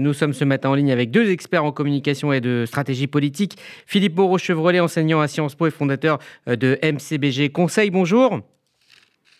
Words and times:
Nous 0.00 0.12
sommes 0.12 0.32
ce 0.32 0.44
matin 0.44 0.70
en 0.70 0.74
ligne 0.76 0.92
avec 0.92 1.10
deux 1.10 1.28
experts 1.28 1.64
en 1.64 1.72
communication 1.72 2.32
et 2.32 2.40
de 2.40 2.66
stratégie 2.66 3.08
politique. 3.08 3.56
Philippe 3.84 4.16
Moreau-Chevrolet, 4.16 4.78
enseignant 4.78 5.20
à 5.20 5.26
Sciences 5.26 5.56
Po 5.56 5.66
et 5.66 5.72
fondateur 5.72 6.20
euh, 6.46 6.54
de 6.54 6.78
MCBG 6.84 7.48
Conseil. 7.48 7.90
Bonjour. 7.90 8.38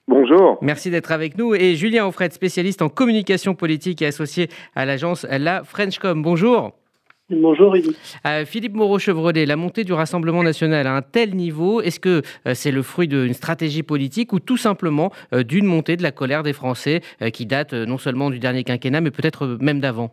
Bonjour. 0.09 0.59
Merci 0.61 0.91
d'être 0.91 1.13
avec 1.13 1.39
nous. 1.39 1.55
Et 1.55 1.77
Julien 1.77 2.09
Offred, 2.09 2.33
spécialiste 2.33 2.83
en 2.83 2.89
communication 2.89 3.55
politique 3.55 4.03
et 4.03 4.07
associé 4.07 4.49
à 4.75 4.85
l'agence 4.85 5.25
La 5.31 5.63
Frenchcom. 5.63 6.23
Bonjour. 6.23 6.73
Bonjour 7.31 7.77
euh, 8.27 8.45
Philippe 8.45 8.75
Moreau-Chevrolet, 8.75 9.47
la 9.47 9.55
montée 9.55 9.85
du 9.85 9.93
Rassemblement 9.93 10.43
national 10.43 10.89
à 10.89 10.97
un 10.97 11.03
tel 11.03 11.37
niveau, 11.37 11.81
est-ce 11.83 12.01
que 12.01 12.23
euh, 12.49 12.55
c'est 12.55 12.73
le 12.73 12.83
fruit 12.83 13.07
d'une 13.07 13.33
stratégie 13.33 13.85
politique 13.85 14.33
ou 14.33 14.41
tout 14.41 14.57
simplement 14.57 15.13
d'une 15.33 15.67
montée 15.67 15.97
de 15.97 16.03
la 16.03 16.11
colère 16.11 16.43
des 16.43 16.53
Français 16.53 17.01
qui 17.33 17.47
date 17.47 17.75
non 17.75 17.99
seulement 17.99 18.31
du 18.31 18.41
dernier 18.41 18.65
quinquennat 18.65 19.01
mais 19.01 19.13
peut-être 19.13 19.59
même 19.61 19.79
d'avant? 19.79 20.11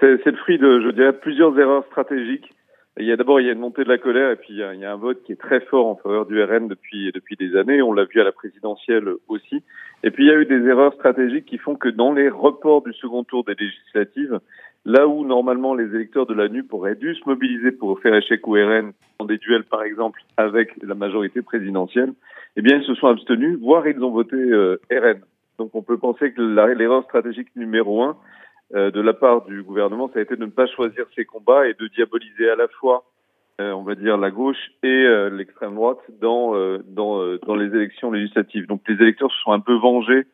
C'est 0.00 0.26
le 0.26 0.36
fruit 0.36 0.58
de, 0.58 0.80
je 0.80 0.90
dirais, 0.90 1.12
plusieurs 1.12 1.58
erreurs 1.58 1.84
stratégiques. 1.86 2.50
Il 2.96 3.06
y 3.06 3.12
a 3.12 3.16
d'abord 3.16 3.40
il 3.40 3.46
y 3.46 3.50
a 3.50 3.52
une 3.52 3.58
montée 3.58 3.82
de 3.82 3.88
la 3.88 3.98
colère 3.98 4.30
et 4.30 4.36
puis 4.36 4.50
il 4.50 4.58
y, 4.58 4.84
a, 4.84 4.92
un 4.92 4.96
vote 4.96 5.20
qui 5.24 5.32
est 5.32 5.40
très 5.40 5.60
fort 5.60 5.86
en 5.86 5.96
faveur 5.96 6.26
du 6.26 6.40
RN 6.40 6.68
depuis 6.68 7.10
depuis 7.12 7.34
des 7.34 7.56
années. 7.56 7.82
On 7.82 7.92
l'a 7.92 8.04
vu 8.04 8.20
à 8.20 8.24
la 8.24 8.30
présidentielle 8.30 9.08
aussi. 9.26 9.64
Et 10.04 10.12
puis 10.12 10.26
il 10.26 10.28
y 10.28 10.30
a 10.30 10.38
eu 10.38 10.46
des 10.46 10.64
erreurs 10.68 10.94
stratégiques 10.94 11.46
qui 11.46 11.58
font 11.58 11.74
que 11.74 11.88
dans 11.88 12.12
les 12.12 12.28
reports 12.28 12.82
du 12.82 12.92
second 12.92 13.24
tour 13.24 13.42
des 13.42 13.56
législatives, 13.56 14.38
là 14.84 15.08
où 15.08 15.26
normalement 15.26 15.74
les 15.74 15.92
électeurs 15.92 16.26
de 16.26 16.34
la 16.34 16.48
NUP 16.48 16.72
auraient 16.72 16.94
dû 16.94 17.16
se 17.16 17.28
mobiliser 17.28 17.72
pour 17.72 17.98
faire 17.98 18.14
échec 18.14 18.46
au 18.46 18.52
RN 18.52 18.92
dans 19.18 19.26
des 19.26 19.38
duels 19.38 19.64
par 19.64 19.82
exemple 19.82 20.20
avec 20.36 20.70
la 20.80 20.94
majorité 20.94 21.42
présidentielle, 21.42 22.12
eh 22.54 22.62
bien 22.62 22.76
ils 22.76 22.84
se 22.84 22.94
sont 22.94 23.08
abstenus, 23.08 23.58
voire 23.58 23.88
ils 23.88 24.00
ont 24.04 24.12
voté 24.12 24.36
euh, 24.36 24.80
RN. 24.92 25.18
Donc 25.58 25.74
on 25.74 25.82
peut 25.82 25.98
penser 25.98 26.32
que 26.32 26.42
l'erreur 26.42 27.02
stratégique 27.04 27.48
numéro 27.56 28.04
un, 28.04 28.16
de 28.72 29.00
la 29.00 29.12
part 29.12 29.44
du 29.44 29.62
gouvernement, 29.62 30.10
ça 30.12 30.18
a 30.18 30.22
été 30.22 30.36
de 30.36 30.44
ne 30.44 30.50
pas 30.50 30.66
choisir 30.66 31.04
ses 31.14 31.24
combats 31.24 31.68
et 31.68 31.74
de 31.74 31.86
diaboliser 31.88 32.48
à 32.50 32.56
la 32.56 32.68
fois, 32.68 33.04
euh, 33.60 33.72
on 33.72 33.82
va 33.82 33.94
dire, 33.94 34.16
la 34.16 34.30
gauche 34.30 34.70
et 34.82 34.88
euh, 34.88 35.30
l'extrême 35.30 35.74
droite 35.74 36.00
dans, 36.20 36.54
dans, 36.88 37.36
dans 37.36 37.54
les 37.54 37.66
élections 37.66 38.10
législatives. 38.10 38.66
Donc 38.66 38.82
les 38.88 38.94
électeurs 38.94 39.30
se 39.30 39.40
sont 39.42 39.52
un 39.52 39.60
peu 39.60 39.74
vengés 39.74 40.26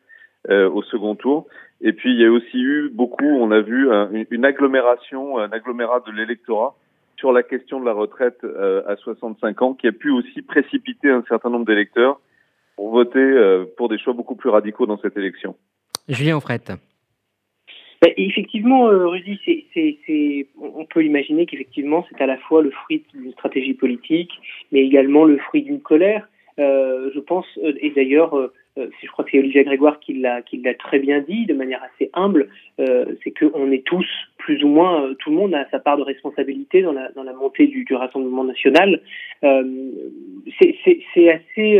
au 0.49 0.81
second 0.81 1.13
tour. 1.15 1.45
Et 1.81 1.93
puis 1.93 2.13
il 2.13 2.19
y 2.19 2.25
a 2.25 2.31
aussi 2.31 2.57
eu 2.57 2.89
beaucoup, 2.89 3.25
on 3.27 3.51
a 3.51 3.61
vu 3.61 3.89
une 4.31 4.45
agglomération, 4.45 5.37
un 5.37 5.51
agglomérat 5.51 5.99
de 6.07 6.11
l'électorat 6.11 6.75
sur 7.17 7.31
la 7.31 7.43
question 7.43 7.79
de 7.79 7.85
la 7.85 7.93
retraite 7.93 8.43
à 8.87 8.95
65 8.95 9.61
ans, 9.61 9.73
qui 9.75 9.87
a 9.87 9.91
pu 9.91 10.09
aussi 10.09 10.41
précipiter 10.41 11.11
un 11.11 11.23
certain 11.29 11.51
nombre 11.51 11.65
d'électeurs 11.65 12.19
pour 12.75 12.89
voter 12.89 13.63
pour 13.77 13.87
des 13.87 13.99
choix 13.99 14.13
beaucoup 14.13 14.35
plus 14.35 14.49
radicaux 14.49 14.87
dans 14.87 14.97
cette 14.97 15.15
élection. 15.15 15.55
Julien 16.09 16.37
Offret. 16.37 16.61
Bah, 18.01 18.09
effectivement, 18.17 18.87
euh, 18.89 19.07
Rudy, 19.07 19.39
c'est, 19.45 20.47
on 20.59 20.85
peut 20.85 21.05
imaginer 21.05 21.45
qu'effectivement, 21.45 22.03
c'est 22.09 22.19
à 22.21 22.25
la 22.25 22.37
fois 22.37 22.63
le 22.63 22.71
fruit 22.71 23.03
d'une 23.13 23.31
stratégie 23.33 23.75
politique, 23.75 24.31
mais 24.71 24.79
également 24.79 25.23
le 25.23 25.37
fruit 25.37 25.61
d'une 25.61 25.81
colère. 25.81 26.27
Euh, 26.59 27.11
je 27.13 27.19
pense, 27.19 27.45
euh, 27.63 27.73
et 27.79 27.91
d'ailleurs, 27.91 28.35
euh, 28.35 28.51
je 28.75 29.07
crois 29.07 29.23
que 29.23 29.31
c'est 29.31 29.39
Olivier 29.39 29.63
Grégoire 29.63 29.99
qui 29.99 30.13
l'a, 30.13 30.41
très 30.79 30.97
bien 30.97 31.19
dit, 31.19 31.45
de 31.45 31.53
manière 31.53 31.81
assez 31.83 32.09
humble, 32.13 32.49
c'est 32.77 33.31
qu'on 33.37 33.71
est 33.71 33.85
tous, 33.85 34.07
plus 34.37 34.63
ou 34.63 34.67
moins, 34.67 35.13
tout 35.19 35.29
le 35.29 35.35
monde 35.35 35.53
a 35.53 35.69
sa 35.69 35.79
part 35.79 35.97
de 35.97 36.03
responsabilité 36.03 36.81
dans 36.81 36.93
la, 36.93 37.11
dans 37.11 37.23
la 37.23 37.33
montée 37.33 37.67
du, 37.67 37.83
du 37.83 37.93
Rassemblement 37.93 38.43
national. 38.43 39.01
c'est, 39.41 41.29
assez 41.29 41.79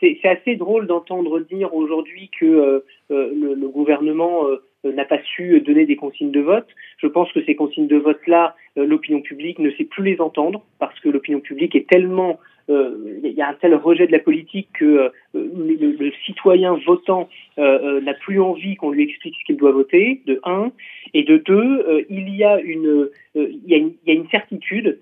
c'est 0.00 0.28
assez 0.28 0.56
drôle 0.56 0.86
d'entendre 0.86 1.40
dire 1.40 1.74
aujourd'hui 1.74 2.30
que 2.38 2.44
euh, 2.44 2.84
euh, 3.10 3.30
le, 3.34 3.54
le, 3.54 3.68
gouvernement 3.68 4.46
euh, 4.48 4.62
n'a 4.84 5.04
pas 5.04 5.18
su 5.22 5.60
donner 5.60 5.86
des 5.86 5.96
consignes 5.96 6.30
de 6.30 6.40
vote. 6.40 6.68
Je 6.98 7.06
pense 7.06 7.32
que 7.32 7.44
ces 7.44 7.54
consignes 7.54 7.88
de 7.88 7.96
vote-là, 7.96 8.54
l'opinion 8.76 9.20
publique 9.20 9.58
ne 9.58 9.70
sait 9.72 9.84
plus 9.84 10.04
les 10.04 10.20
entendre 10.20 10.64
parce 10.78 10.98
que 11.00 11.08
l'opinion 11.08 11.40
publique 11.40 11.74
est 11.74 11.88
tellement 11.88 12.38
il 12.68 13.32
y 13.32 13.42
a 13.42 13.48
un 13.48 13.54
tel 13.54 13.74
rejet 13.74 14.06
de 14.06 14.12
la 14.12 14.18
politique 14.18 14.68
que 14.74 15.12
le, 15.34 16.12
citoyen 16.24 16.78
votant 16.84 17.28
n'a 17.56 18.14
plus 18.14 18.40
envie 18.40 18.76
qu'on 18.76 18.90
lui 18.90 19.04
explique 19.04 19.36
ce 19.38 19.44
qu'il 19.44 19.56
doit 19.56 19.72
voter, 19.72 20.22
de 20.26 20.40
un, 20.44 20.72
et 21.14 21.22
de 21.22 21.36
deux, 21.36 22.06
il 22.10 22.34
y 22.34 22.44
a 22.44 22.60
une, 22.60 23.08
y 23.34 23.74
a 23.74 24.12
une, 24.12 24.28
certitude 24.30 24.98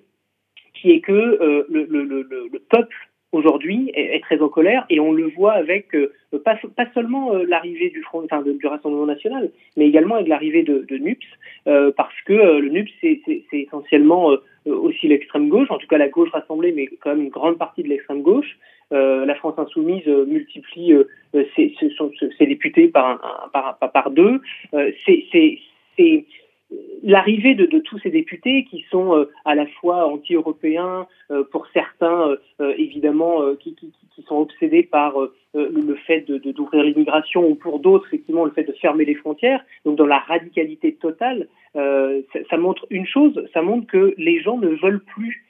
qui 0.74 0.90
est 0.90 1.00
que 1.00 1.66
le, 1.70 2.58
peuple 2.68 2.96
aujourd'hui 3.34 3.90
est, 3.94 4.22
très 4.22 4.40
en 4.40 4.48
colère 4.48 4.86
et 4.88 5.00
on 5.00 5.12
le 5.12 5.28
voit 5.36 5.52
avec 5.52 5.94
euh, 5.94 6.12
pas, 6.44 6.56
pas, 6.76 6.86
seulement 6.94 7.34
euh, 7.34 7.44
l'arrivée 7.46 7.90
du 7.90 8.02
front, 8.02 8.24
enfin, 8.24 8.42
du 8.42 8.66
Rassemblement 8.66 9.06
national, 9.06 9.50
mais 9.76 9.86
également 9.86 10.14
avec 10.14 10.28
l'arrivée 10.28 10.62
de, 10.62 10.86
de, 10.88 10.96
NUPS, 10.96 11.26
euh, 11.66 11.90
parce 11.96 12.14
que 12.24 12.32
le 12.32 12.70
NUPS 12.70 12.90
c'est 13.00 13.58
essentiellement 13.58 14.30
aussi 14.66 15.08
l'extrême 15.08 15.48
gauche, 15.48 15.70
en 15.70 15.78
tout 15.78 15.86
cas 15.86 15.98
la 15.98 16.08
gauche 16.08 16.30
rassemblée, 16.30 16.72
mais 16.72 16.86
quand 17.00 17.10
même 17.10 17.24
une 17.24 17.30
grande 17.30 17.58
partie 17.58 17.82
de 17.82 17.88
l'extrême 17.88 18.22
gauche. 18.22 18.56
la 18.90 19.34
France 19.34 19.58
insoumise 19.58 20.06
multiplie 20.06 20.94
ses, 21.32 21.74
ses, 22.38 22.46
députés 22.46 22.88
par, 22.88 23.50
par, 23.52 23.78
par, 23.78 24.10
deux. 24.10 24.40
c'est 24.72 26.24
l'arrivée 27.04 27.54
de, 27.54 27.66
de, 27.66 27.78
tous 27.78 27.98
ces 27.98 28.10
députés 28.10 28.64
qui 28.64 28.84
sont 28.90 29.14
euh, 29.14 29.30
à 29.44 29.54
la 29.54 29.66
fois 29.66 30.06
anti-européens, 30.06 31.06
euh, 31.30 31.44
pour 31.44 31.66
certains 31.72 32.36
euh, 32.60 32.74
évidemment 32.78 33.54
qui, 33.60 33.76
sont 34.26 34.38
obsédés 34.38 34.84
par 34.84 35.16
le 35.54 35.94
fait 36.06 36.20
de, 36.20 36.38
d'ouvrir 36.52 36.82
l'immigration 36.84 37.46
ou 37.46 37.56
pour 37.56 37.78
d'autres 37.78 38.06
effectivement 38.06 38.44
le 38.44 38.52
fait 38.52 38.62
de 38.62 38.72
fermer 38.72 39.04
les 39.04 39.16
frontières, 39.16 39.60
donc 39.84 39.96
dans 39.96 40.06
la 40.06 40.18
radicalité 40.18 40.94
totale, 40.94 41.48
ça, 41.74 42.56
montre 42.56 42.86
une 42.90 43.06
chose, 43.06 43.44
ça 43.52 43.60
montre 43.60 43.86
que 43.88 44.14
les 44.16 44.40
gens 44.40 44.56
ne 44.56 44.68
veulent 44.68 45.02
plus 45.02 45.44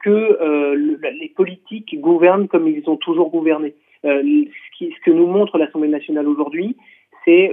que 0.00 0.74
les 1.20 1.28
politiques 1.28 2.00
gouvernent 2.00 2.48
comme 2.48 2.66
ils 2.66 2.88
ont 2.88 2.96
toujours 2.96 3.30
gouverné. 3.30 3.74
ce, 4.02 4.34
ce 4.80 5.00
que 5.04 5.10
nous 5.10 5.26
montre 5.26 5.58
l'Assemblée 5.58 5.90
nationale 5.90 6.26
aujourd'hui, 6.26 6.76
c'est 7.24 7.52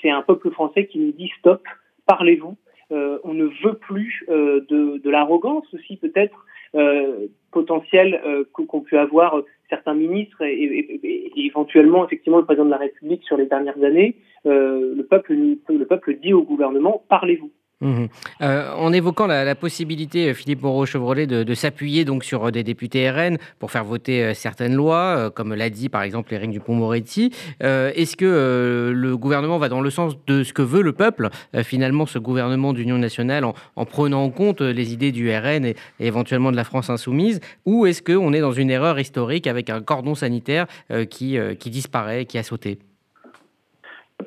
c'est 0.00 0.10
un 0.10 0.22
peuple 0.22 0.50
français 0.50 0.86
qui 0.86 0.98
nous 0.98 1.12
dit 1.12 1.30
stop, 1.38 1.62
parlez-vous. 2.06 2.56
Euh, 2.92 3.18
on 3.24 3.34
ne 3.34 3.44
veut 3.64 3.78
plus 3.80 4.24
euh, 4.28 4.60
de, 4.68 4.98
de 4.98 5.10
l'arrogance 5.10 5.64
aussi 5.72 5.96
peut-être 5.96 6.44
euh, 6.74 7.26
potentielle 7.50 8.20
qu'ont 8.52 8.80
pu 8.80 8.96
avoir 8.98 9.40
certains 9.70 9.94
ministres 9.94 10.42
et, 10.42 10.52
et, 10.52 11.00
et, 11.06 11.46
éventuellement 11.46 12.04
effectivement 12.04 12.38
le 12.38 12.44
président 12.44 12.64
de 12.66 12.70
la 12.70 12.78
République 12.78 13.22
sur 13.24 13.36
les 13.36 13.46
dernières 13.46 13.82
années. 13.82 14.16
le 14.44 15.02
peuple 15.02 15.34
le 15.34 15.84
peuple 15.84 16.16
dit 16.16 16.32
au 16.32 16.42
gouvernement 16.42 17.04
parlez-vous. 17.08 17.52
Mmh. 17.84 18.06
Euh, 18.40 18.72
en 18.72 18.94
évoquant 18.94 19.26
la, 19.26 19.54
possibilité, 19.54 20.30
euh, 20.30 20.34
Philippe 20.34 20.62
Moreau-Chevrolet, 20.62 21.26
de, 21.26 21.54
s'appuyer 21.54 22.06
donc 22.06 22.24
sur 22.24 22.46
euh, 22.46 22.50
des 22.50 22.62
députés 22.62 23.10
RN 23.10 23.36
pour 23.58 23.70
faire 23.70 23.84
voter 23.84 24.32
certaines 24.32 24.74
lois, 24.74 25.30
comme 25.34 25.54
l'a 25.54 25.68
dit 25.68 25.90
par 25.90 26.02
exemple 26.02 26.32
Éric 26.32 26.50
Dupont-Moretti, 26.50 27.30
est-ce 27.60 28.16
que 28.16 28.92
le 28.94 29.16
gouvernement 29.16 29.58
va 29.58 29.68
dans 29.68 29.80
le 29.80 29.90
sens 29.90 30.14
de 30.26 30.42
ce 30.42 30.52
que 30.52 30.62
veut 30.62 30.82
le 30.82 30.92
peuple, 30.92 31.28
finalement, 31.62 32.06
ce 32.06 32.18
gouvernement 32.18 32.72
d'union 32.72 32.98
nationale, 32.98 33.44
en, 33.44 33.84
prenant 33.84 34.24
en 34.24 34.30
compte 34.30 34.60
les 34.60 34.92
idées 34.92 35.12
du 35.12 35.30
RN 35.30 35.64
et, 35.64 35.76
éventuellement 36.00 36.50
de 36.50 36.56
la 36.56 36.64
France 36.64 36.90
insoumise, 36.90 37.40
ou 37.66 37.86
est-ce 37.86 38.02
qu'on 38.02 38.32
est 38.32 38.40
dans 38.40 38.52
une 38.52 38.70
erreur 38.70 38.98
historique 38.98 39.46
avec 39.46 39.70
un 39.70 39.82
cordon 39.82 40.14
sanitaire 40.14 40.66
qui, 41.10 41.38
qui 41.58 41.70
disparaît, 41.70 42.24
qui 42.24 42.38
a 42.38 42.42
sauté? 42.42 42.78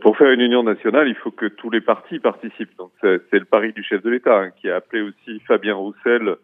Pour 0.02 0.18
faire 0.18 0.32
une 0.32 0.42
union 0.42 0.64
nationale, 0.64 1.08
il 1.08 1.16
faut 1.16 1.32
que 1.32 1.46
tous 1.46 1.70
les 1.70 1.82
partis 1.82 2.20
participent. 2.20 2.76
Donc 2.78 2.92
c'est 3.02 3.40
le 3.40 3.46
pari 3.46 3.74
du 3.74 3.84
chef 3.84 4.02
de 4.02 4.10
l'État 4.10 4.40
hein, 4.40 4.52
qui 4.60 4.70
a 4.70 4.78
appelé 4.78 5.02
aussi 5.02 5.40
Fabien 5.42 5.76
Roussel 5.76 6.38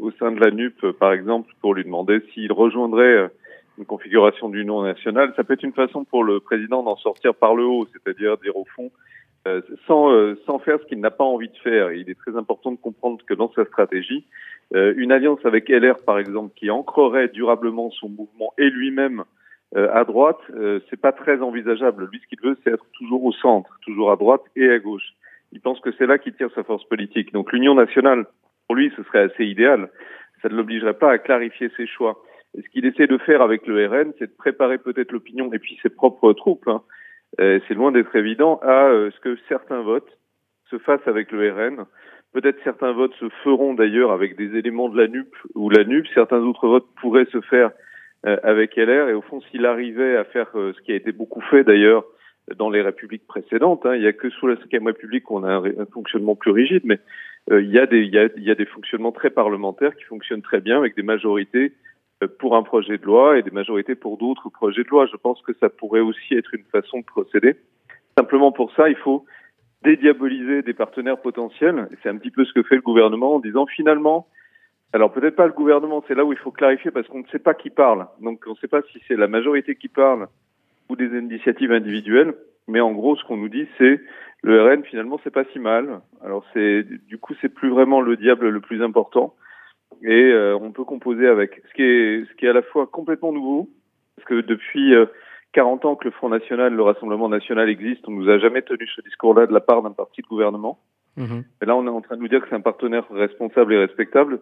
au 0.00 0.10
sein 0.12 0.32
de 0.32 0.40
la 0.40 0.50
NUP, 0.50 0.92
par 0.98 1.12
exemple, 1.12 1.52
pour 1.60 1.74
lui 1.74 1.84
demander 1.84 2.20
s'il 2.32 2.52
rejoindrait 2.52 3.04
euh, 3.04 3.28
une 3.78 3.84
configuration 3.84 4.48
d'union 4.48 4.82
nationale. 4.82 5.32
Ça 5.36 5.44
peut 5.44 5.54
être 5.54 5.62
une 5.62 5.72
façon 5.72 6.04
pour 6.04 6.24
le 6.24 6.40
président 6.40 6.82
d'en 6.82 6.96
sortir 6.96 7.34
par 7.34 7.54
le 7.54 7.64
haut, 7.64 7.86
c'est-à-dire 7.92 8.36
dire 8.38 8.56
au 8.56 8.66
fond, 8.76 8.90
euh, 9.46 9.60
sans, 9.86 10.10
euh, 10.10 10.38
sans 10.46 10.58
faire 10.58 10.78
ce 10.80 10.86
qu'il 10.86 11.00
n'a 11.00 11.10
pas 11.10 11.24
envie 11.24 11.48
de 11.48 11.56
faire. 11.58 11.92
il 11.92 12.08
est 12.10 12.18
très 12.18 12.36
important 12.36 12.72
de 12.72 12.76
comprendre 12.76 13.22
que 13.26 13.34
dans 13.34 13.52
sa 13.52 13.64
stratégie, 13.64 14.24
une 14.72 15.10
alliance 15.10 15.44
avec 15.44 15.68
LR, 15.68 15.96
par 16.06 16.20
exemple, 16.20 16.54
qui 16.54 16.70
ancrerait 16.70 17.26
durablement 17.26 17.90
son 17.90 18.08
mouvement 18.08 18.52
et 18.56 18.70
lui-même 18.70 19.24
euh, 19.76 19.88
à 19.92 20.04
droite, 20.04 20.40
euh, 20.54 20.80
c'est 20.90 21.00
pas 21.00 21.12
très 21.12 21.40
envisageable. 21.40 22.08
Lui, 22.10 22.20
ce 22.20 22.26
qu'il 22.26 22.40
veut, 22.40 22.56
c'est 22.62 22.72
être 22.72 22.86
toujours 22.92 23.24
au 23.24 23.32
centre, 23.32 23.70
toujours 23.82 24.10
à 24.10 24.16
droite 24.16 24.42
et 24.56 24.68
à 24.68 24.78
gauche. 24.78 25.14
Il 25.52 25.60
pense 25.60 25.80
que 25.80 25.90
c'est 25.92 26.06
là 26.06 26.18
qu'il 26.18 26.34
tire 26.34 26.50
sa 26.54 26.64
force 26.64 26.84
politique. 26.84 27.32
Donc 27.32 27.52
l'union 27.52 27.74
nationale, 27.74 28.26
pour 28.66 28.76
lui, 28.76 28.92
ce 28.96 29.02
serait 29.04 29.30
assez 29.32 29.44
idéal. 29.44 29.88
Ça 30.42 30.48
ne 30.48 30.54
l'obligerait 30.54 30.94
pas 30.94 31.12
à 31.12 31.18
clarifier 31.18 31.70
ses 31.76 31.86
choix. 31.86 32.22
Et 32.56 32.62
ce 32.62 32.68
qu'il 32.68 32.84
essaie 32.84 33.06
de 33.06 33.18
faire 33.18 33.42
avec 33.42 33.66
le 33.66 33.86
RN, 33.86 34.12
c'est 34.18 34.26
de 34.26 34.36
préparer 34.36 34.78
peut-être 34.78 35.12
l'opinion 35.12 35.52
et 35.52 35.58
puis 35.58 35.78
ses 35.82 35.88
propres 35.88 36.32
troupes. 36.32 36.66
Hein. 36.66 36.82
Euh, 37.40 37.60
c'est 37.68 37.74
loin 37.74 37.92
d'être 37.92 38.14
évident 38.16 38.58
à 38.62 38.88
euh, 38.88 39.10
ce 39.12 39.20
que 39.20 39.36
certains 39.48 39.82
votes 39.82 40.18
se 40.68 40.78
fassent 40.78 41.06
avec 41.06 41.30
le 41.30 41.52
RN. 41.52 41.84
Peut-être 42.32 42.58
certains 42.64 42.92
votes 42.92 43.14
se 43.14 43.28
feront 43.44 43.74
d'ailleurs 43.74 44.12
avec 44.12 44.36
des 44.36 44.56
éléments 44.56 44.88
de 44.88 45.00
la 45.00 45.08
NUP 45.08 45.32
ou 45.54 45.70
la 45.70 45.84
NUP. 45.84 46.06
Certains 46.14 46.40
autres 46.40 46.68
votes 46.68 46.86
pourraient 47.00 47.26
se 47.26 47.40
faire 47.42 47.70
avec 48.24 48.76
LR. 48.76 49.08
Et 49.08 49.14
au 49.14 49.22
fond, 49.22 49.40
s'il 49.50 49.66
arrivait 49.66 50.16
à 50.16 50.24
faire 50.24 50.48
euh, 50.54 50.72
ce 50.76 50.80
qui 50.82 50.92
a 50.92 50.94
été 50.94 51.12
beaucoup 51.12 51.40
fait 51.40 51.64
d'ailleurs 51.64 52.04
dans 52.56 52.70
les 52.70 52.82
républiques 52.82 53.26
précédentes. 53.26 53.86
Hein. 53.86 53.94
Il 53.94 54.02
n'y 54.02 54.06
a 54.06 54.12
que 54.12 54.30
sous 54.30 54.46
la 54.46 54.54
Ve 54.54 54.84
République 54.84 55.24
qu'on 55.24 55.44
a 55.44 55.52
un, 55.52 55.86
fonctionnement 55.92 56.34
plus 56.34 56.50
rigide, 56.50 56.82
mais 56.84 56.98
euh, 57.50 57.62
il, 57.62 57.70
y 57.70 57.78
a 57.78 57.86
des, 57.86 58.00
il, 58.00 58.12
y 58.12 58.18
a, 58.18 58.28
il 58.36 58.42
y 58.42 58.50
a 58.50 58.54
des 58.54 58.66
fonctionnements 58.66 59.12
très 59.12 59.30
parlementaires 59.30 59.94
qui 59.94 60.04
fonctionnent 60.04 60.42
très 60.42 60.60
bien 60.60 60.78
avec 60.78 60.96
des 60.96 61.02
majorités 61.02 61.72
euh, 62.22 62.28
pour 62.38 62.56
un 62.56 62.62
projet 62.62 62.98
de 62.98 63.04
loi 63.04 63.38
et 63.38 63.42
des 63.42 63.50
majorités 63.50 63.94
pour 63.94 64.18
d'autres 64.18 64.48
projets 64.50 64.82
de 64.82 64.88
loi. 64.88 65.06
Je 65.06 65.16
pense 65.16 65.40
que 65.42 65.52
ça 65.60 65.68
pourrait 65.68 66.00
aussi 66.00 66.34
être 66.34 66.54
une 66.54 66.64
façon 66.64 66.98
de 67.00 67.04
procéder. 67.04 67.56
Simplement 68.18 68.52
pour 68.52 68.72
ça, 68.74 68.88
il 68.88 68.96
faut 68.96 69.24
dédiaboliser 69.82 70.62
des 70.62 70.74
partenaires 70.74 71.20
potentiels. 71.20 71.88
C'est 72.02 72.08
un 72.08 72.16
petit 72.16 72.30
peu 72.30 72.44
ce 72.44 72.52
que 72.52 72.62
fait 72.62 72.74
le 72.74 72.82
gouvernement 72.82 73.36
en 73.36 73.40
disant 73.40 73.66
finalement, 73.66 74.26
alors 74.92 75.12
peut-être 75.12 75.36
pas 75.36 75.46
le 75.46 75.52
gouvernement, 75.52 76.02
c'est 76.08 76.14
là 76.14 76.24
où 76.24 76.32
il 76.32 76.38
faut 76.38 76.50
clarifier 76.50 76.90
parce 76.90 77.06
qu'on 77.06 77.20
ne 77.20 77.28
sait 77.28 77.38
pas 77.38 77.54
qui 77.54 77.70
parle. 77.70 78.06
Donc 78.20 78.42
on 78.46 78.50
ne 78.50 78.56
sait 78.56 78.68
pas 78.68 78.82
si 78.92 79.00
c'est 79.06 79.16
la 79.16 79.28
majorité 79.28 79.76
qui 79.76 79.88
parle 79.88 80.26
ou 80.88 80.96
des 80.96 81.06
initiatives 81.06 81.72
individuelles. 81.72 82.34
Mais 82.66 82.80
en 82.80 82.92
gros, 82.92 83.16
ce 83.16 83.24
qu'on 83.24 83.36
nous 83.36 83.48
dit, 83.48 83.66
c'est 83.78 84.00
le 84.42 84.62
RN 84.62 84.84
finalement 84.84 85.20
c'est 85.22 85.32
pas 85.32 85.44
si 85.52 85.58
mal. 85.58 86.00
Alors 86.24 86.44
c'est 86.52 86.84
du 87.08 87.18
coup 87.18 87.34
c'est 87.40 87.48
plus 87.48 87.70
vraiment 87.70 88.00
le 88.00 88.16
diable 88.16 88.48
le 88.48 88.60
plus 88.60 88.82
important 88.82 89.34
et 90.02 90.32
euh, 90.32 90.56
on 90.60 90.72
peut 90.72 90.84
composer 90.84 91.28
avec. 91.28 91.62
Ce 91.68 91.74
qui 91.74 91.82
est 91.82 92.24
ce 92.28 92.34
qui 92.34 92.46
est 92.46 92.50
à 92.50 92.54
la 92.54 92.62
fois 92.62 92.86
complètement 92.86 93.32
nouveau 93.32 93.68
parce 94.16 94.28
que 94.28 94.40
depuis 94.40 94.94
euh, 94.94 95.06
40 95.52 95.84
ans 95.84 95.96
que 95.96 96.04
le 96.04 96.10
Front 96.10 96.28
National, 96.28 96.74
le 96.74 96.82
Rassemblement 96.82 97.28
National 97.28 97.68
existe, 97.68 98.06
on 98.08 98.12
nous 98.12 98.28
a 98.28 98.38
jamais 98.38 98.62
tenu 98.62 98.86
ce 98.88 99.00
discours-là 99.02 99.46
de 99.46 99.52
la 99.52 99.60
part 99.60 99.82
d'un 99.82 99.92
parti 99.92 100.22
de 100.22 100.26
gouvernement. 100.26 100.78
Mmh. 101.16 101.40
Et 101.62 101.66
là, 101.66 101.74
on 101.74 101.86
est 101.86 101.90
en 101.90 102.00
train 102.00 102.16
de 102.16 102.20
nous 102.20 102.28
dire 102.28 102.40
que 102.40 102.48
c'est 102.48 102.54
un 102.54 102.60
partenaire 102.60 103.04
responsable 103.10 103.74
et 103.74 103.78
respectable. 103.78 104.40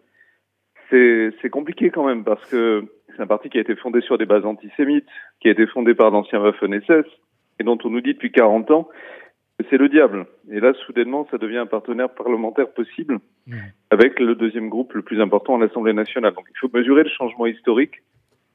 C'est 0.91 1.51
compliqué 1.51 1.91
quand 1.91 2.07
même 2.07 2.25
parce 2.25 2.45
que 2.51 2.85
c'est 3.15 3.23
un 3.23 3.27
parti 3.27 3.51
qui 3.51 3.59
a 3.59 3.61
été 3.61 3.75
fondé 3.77 4.01
sur 4.01 4.17
des 4.17 4.27
bases 4.27 4.45
antisémites, 4.45 5.07
qui 5.41 5.49
a 5.49 5.51
été 5.51 5.67
fondé 5.67 5.95
par 5.95 6.11
d'anciens 6.11 6.41
Waffen-SS 6.41 7.05
et 7.61 7.65
dont 7.65 7.79
on 7.85 7.91
nous 7.91 8.01
dit 8.01 8.15
depuis 8.15 8.33
40 8.33 8.71
ans 8.71 8.89
que 9.59 9.67
c'est 9.69 9.77
le 9.77 9.89
diable. 9.89 10.27
Et 10.51 10.61
là, 10.61 10.73
soudainement, 10.87 11.27
ça 11.31 11.39
devient 11.39 11.59
un 11.59 11.67
partenaire 11.67 12.09
parlementaire 12.11 12.71
possible 12.73 13.19
mmh. 13.47 13.57
avec 13.91 14.21
le 14.21 14.35
deuxième 14.35 14.69
groupe 14.69 14.93
le 14.95 15.03
plus 15.03 15.21
important 15.21 15.57
à 15.57 15.59
l'Assemblée 15.59 15.93
nationale. 15.93 16.35
Donc 16.35 16.47
il 16.49 16.59
faut 16.59 16.71
mesurer 16.73 17.03
le 17.03 17.11
changement 17.11 17.47
historique 17.47 18.03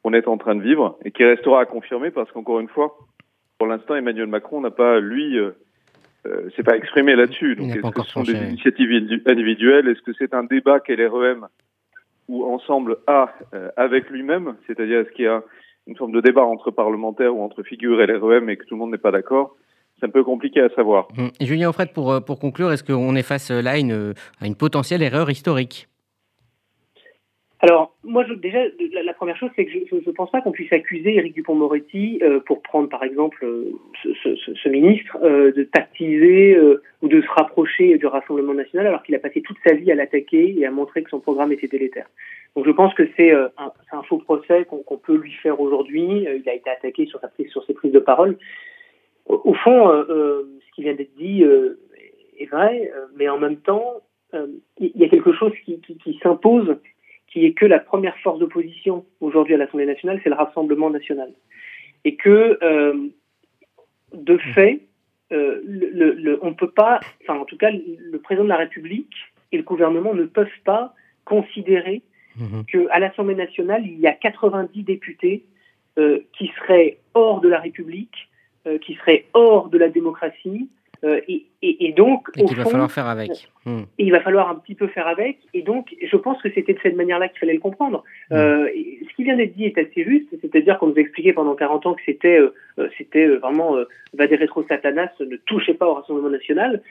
qu'on 0.01 0.13
est 0.13 0.27
en 0.27 0.37
train 0.37 0.55
de 0.55 0.61
vivre 0.61 0.97
et 1.03 1.11
qui 1.11 1.23
restera 1.23 1.61
à 1.61 1.65
confirmer 1.65 2.11
parce 2.11 2.31
qu'encore 2.31 2.59
une 2.59 2.69
fois, 2.69 2.97
pour 3.57 3.67
l'instant, 3.67 3.95
Emmanuel 3.95 4.27
Macron 4.27 4.61
n'a 4.61 4.71
pas, 4.71 4.99
lui, 4.99 5.37
euh, 5.37 5.51
euh 6.25 6.49
s'est 6.55 6.63
pas 6.63 6.77
exprimé 6.77 7.15
là-dessus. 7.15 7.55
Donc, 7.55 7.75
est-ce 7.75 7.91
que 7.91 8.01
ce 8.01 8.11
sont 8.11 8.23
des 8.23 8.33
initiatives 8.33 9.21
individuelles? 9.25 9.87
Est-ce 9.87 10.01
que 10.01 10.13
c'est 10.17 10.33
un 10.33 10.43
débat 10.43 10.79
qu'est 10.79 10.95
l'REM 10.95 11.47
ou 12.27 12.45
ensemble 12.45 12.97
a 13.07 13.33
euh, 13.53 13.69
avec 13.77 14.09
lui-même 14.09 14.55
C'est-à-dire, 14.67 14.99
est-ce 14.99 15.11
qu'il 15.11 15.25
y 15.25 15.27
a 15.27 15.43
une 15.87 15.95
forme 15.95 16.13
de 16.13 16.21
débat 16.21 16.43
entre 16.43 16.71
parlementaires 16.71 17.35
ou 17.35 17.43
entre 17.43 17.63
figures 17.63 18.01
et 18.01 18.07
l'REM 18.07 18.49
et 18.49 18.57
que 18.57 18.65
tout 18.65 18.75
le 18.75 18.79
monde 18.79 18.91
n'est 18.91 18.97
pas 18.97 19.11
d'accord 19.11 19.55
c'est 19.99 20.07
un 20.07 20.09
peu 20.09 20.23
compliqué 20.23 20.59
à 20.59 20.69
savoir. 20.69 21.07
Et 21.39 21.45
Julien 21.45 21.69
Offred, 21.69 21.93
pour, 21.93 22.11
euh, 22.11 22.19
pour 22.19 22.39
conclure, 22.39 22.71
est-ce 22.71 22.83
qu'on 22.83 23.15
est 23.15 23.23
face 23.23 23.51
là 23.51 23.71
à 23.71 23.77
une, 23.77 24.13
à 24.41 24.47
une 24.47 24.55
potentielle 24.55 25.03
erreur 25.03 25.29
historique? 25.29 25.87
Alors, 27.63 27.95
moi, 28.03 28.25
je, 28.27 28.33
déjà, 28.33 28.59
la, 29.05 29.13
première 29.13 29.37
chose, 29.37 29.49
c'est 29.55 29.63
que 29.63 29.71
je 29.71 29.95
ne 29.95 30.11
pense 30.11 30.29
pas 30.29 30.41
qu'on 30.41 30.51
puisse 30.51 30.73
accuser 30.73 31.15
Éric 31.15 31.33
Dupont-Moretti, 31.33 32.19
euh, 32.21 32.41
pour 32.41 32.61
prendre 32.61 32.89
par 32.89 33.05
exemple 33.05 33.45
euh, 33.45 33.71
ce, 34.03 34.35
ce, 34.35 34.53
ce, 34.53 34.67
ministre, 34.67 35.17
euh, 35.23 35.53
de 35.53 35.63
tactiser 35.63 36.57
euh, 36.57 36.83
ou 37.01 37.07
de 37.07 37.21
se 37.21 37.27
rapprocher 37.29 37.97
du 37.97 38.05
Rassemblement 38.05 38.53
national 38.53 38.87
alors 38.87 39.01
qu'il 39.01 39.15
a 39.15 39.19
passé 39.19 39.41
toute 39.41 39.55
sa 39.65 39.75
vie 39.75 39.89
à 39.93 39.95
l'attaquer 39.95 40.59
et 40.59 40.65
à 40.65 40.71
montrer 40.71 41.03
que 41.03 41.09
son 41.09 41.21
programme 41.21 41.53
était 41.53 41.69
délétère. 41.69 42.07
Donc 42.57 42.65
je 42.65 42.71
pense 42.71 42.93
que 42.95 43.07
c'est 43.15 43.31
un, 43.31 43.71
un, 43.93 44.03
faux 44.03 44.17
procès 44.17 44.65
qu'on 44.65 44.97
peut 44.97 45.15
lui 45.15 45.31
faire 45.31 45.61
aujourd'hui. 45.61 46.27
il 46.35 46.49
a 46.49 46.53
été 46.53 46.69
attaqué 46.69 47.05
sur, 47.05 47.21
sa 47.21 47.29
prise, 47.29 47.47
sur 47.47 47.63
ses 47.63 47.73
prises 47.73 47.93
de 47.93 47.99
parole. 47.99 48.37
Au, 49.25 49.41
au 49.45 49.53
fond, 49.53 49.87
ce 49.87 50.75
qui 50.75 50.83
vient 50.83 50.95
d'être 50.95 51.15
dit 51.15 51.43
est 52.39 52.51
vrai, 52.51 52.91
mais 53.15 53.29
en 53.29 53.39
même 53.39 53.57
temps, 53.57 54.01
il 54.79 54.91
y 54.95 55.05
a 55.05 55.09
quelque 55.09 55.31
chose 55.31 55.53
qui, 55.63 55.79
qui, 55.79 55.97
qui 55.97 56.19
s'impose 56.21 56.75
qui 57.33 57.45
est 57.45 57.53
que 57.53 57.65
la 57.65 57.79
première 57.79 58.15
force 58.19 58.37
d'opposition 58.37 59.05
aujourd'hui 59.19 59.55
à 59.55 59.57
l'Assemblée 59.57 59.87
nationale, 59.87 60.21
c'est 60.23 60.29
le 60.29 60.35
Rassemblement 60.35 60.91
national. 60.91 61.31
Et 62.05 62.15
que, 62.15 62.59
euh, 62.61 63.07
de 64.13 64.37
fait, 64.37 64.81
euh, 65.31 65.59
le, 65.65 66.11
le, 66.13 66.39
on 66.43 66.49
ne 66.49 66.55
peut 66.55 66.69
pas, 66.69 66.99
enfin 67.23 67.39
en 67.39 67.45
tout 67.45 67.57
cas, 67.57 67.71
le 67.71 68.19
président 68.19 68.43
de 68.43 68.49
la 68.49 68.57
République 68.57 69.15
et 69.51 69.57
le 69.57 69.63
gouvernement 69.63 70.13
ne 70.13 70.25
peuvent 70.25 70.47
pas 70.63 70.93
considérer 71.25 72.03
mmh. 72.37 72.63
qu'à 72.71 72.99
l'Assemblée 72.99 73.35
nationale, 73.35 73.81
il 73.83 73.99
y 73.99 74.05
a 74.05 74.13
90 74.13 74.83
députés 74.83 75.43
euh, 75.97 76.19
qui 76.37 76.51
seraient 76.59 76.99
hors 77.15 77.41
de 77.41 77.49
la 77.49 77.59
République, 77.59 78.29
qui 78.81 78.93
seraient 78.95 79.25
hors 79.33 79.67
de 79.67 79.77
la 79.77 79.89
démocratie, 79.89 80.69
et, 81.03 81.47
et, 81.61 81.85
et, 81.85 81.91
donc, 81.91 82.29
et 82.37 82.43
il 82.49 82.55
va 82.55 82.63
falloir 82.63 82.89
faire 82.89 83.07
avec. 83.07 83.49
Hmm. 83.65 83.83
Il 83.97 84.11
va 84.11 84.19
falloir 84.19 84.49
un 84.49 84.55
petit 84.55 84.75
peu 84.75 84.87
faire 84.87 85.07
avec. 85.07 85.37
Et 85.53 85.61
donc, 85.61 85.95
je 86.01 86.17
pense 86.17 86.41
que 86.41 86.49
c'était 86.51 86.73
de 86.73 86.79
cette 86.83 86.95
manière-là 86.95 87.29
qu'il 87.29 87.39
fallait 87.39 87.53
le 87.53 87.59
comprendre. 87.59 88.03
Hmm. 88.29 88.35
Euh, 88.35 88.67
ce 89.09 89.15
qui 89.15 89.23
vient 89.23 89.37
d'être 89.37 89.55
dit 89.55 89.65
est 89.65 89.77
assez 89.77 90.03
juste, 90.03 90.27
c'est-à-dire 90.41 90.77
qu'on 90.79 90.87
nous 90.87 90.95
expliquait 90.95 91.33
pendant 91.33 91.55
40 91.55 91.85
ans 91.85 91.93
que 91.93 92.01
c'était 92.05 92.39
euh, 92.39 92.53
euh 92.77 92.89
c'était 92.97 93.25
euh, 93.25 93.37
vraiment 93.37 93.77
euh, 93.77 93.85
va 94.13 94.27
des 94.27 94.35
rétro 94.35 94.63
satanas, 94.67 95.11
ne 95.19 95.37
touchez 95.37 95.73
pas 95.73 95.87
au 95.87 95.93
Rassemblement 95.93 96.29
national. 96.29 96.81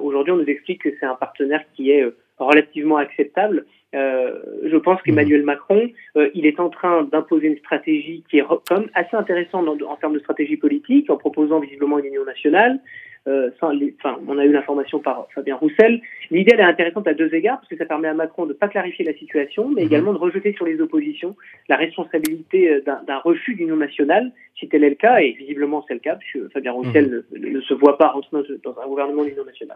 Aujourd'hui, 0.00 0.32
on 0.32 0.36
nous 0.36 0.46
explique 0.46 0.82
que 0.82 0.90
c'est 0.98 1.06
un 1.06 1.14
partenaire 1.14 1.62
qui 1.74 1.90
est 1.90 2.04
relativement 2.38 2.96
acceptable. 2.96 3.66
je 3.92 4.76
pense 4.76 5.00
hmm. 5.00 5.02
qu'Emmanuel 5.04 5.42
Macron, 5.42 5.90
il 6.34 6.46
est 6.46 6.60
en 6.60 6.70
train 6.70 7.02
d'imposer 7.02 7.48
une 7.48 7.58
stratégie 7.58 8.24
qui 8.30 8.38
est 8.38 8.44
comme 8.68 8.86
assez 8.94 9.16
intéressante 9.16 9.68
en, 9.68 9.76
en 9.86 9.96
termes 9.96 10.14
de 10.14 10.20
stratégie 10.20 10.56
politique, 10.56 11.10
en 11.10 11.16
proposant 11.16 11.60
visiblement 11.60 11.98
une 11.98 12.06
union 12.06 12.24
nationale. 12.24 12.80
Euh, 13.28 13.50
enfin, 13.54 14.18
on 14.26 14.38
a 14.38 14.44
eu 14.44 14.52
l'information 14.52 14.98
par 14.98 15.28
Fabien 15.34 15.54
Roussel. 15.54 16.00
L'idée, 16.30 16.52
elle 16.54 16.60
est 16.60 16.64
intéressante 16.64 17.06
à 17.06 17.14
deux 17.14 17.32
égards, 17.34 17.58
parce 17.58 17.68
que 17.68 17.76
ça 17.76 17.86
permet 17.86 18.08
à 18.08 18.14
Macron 18.14 18.44
de 18.44 18.48
ne 18.48 18.54
pas 18.54 18.68
clarifier 18.68 19.04
la 19.04 19.14
situation, 19.14 19.68
mais 19.68 19.82
mhm. 19.82 19.86
également 19.86 20.12
de 20.12 20.18
rejeter 20.18 20.52
sur 20.54 20.66
les 20.66 20.80
oppositions 20.80 21.36
la 21.68 21.76
responsabilité 21.76 22.68
euh, 22.68 22.80
d'un 22.80 23.18
refus 23.18 23.54
d'union 23.54 23.76
nationale, 23.76 24.32
si 24.58 24.68
tel 24.68 24.82
est 24.82 24.90
le 24.90 24.96
cas, 24.96 25.18
et 25.20 25.32
visiblement 25.32 25.84
c'est 25.86 25.94
le 25.94 26.00
cas, 26.00 26.16
puisque 26.16 26.52
Fabien 26.52 26.72
Roussel 26.72 27.24
mhm. 27.32 27.52
ne, 27.52 27.60
se 27.60 27.74
voit 27.74 27.96
pas 27.96 28.08
rentrer 28.08 28.38
dans 28.64 28.76
un 28.80 28.86
gouvernement 28.86 29.24
d'union 29.24 29.44
nationale. 29.44 29.70